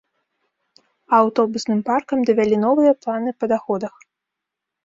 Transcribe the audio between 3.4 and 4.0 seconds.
па даходах.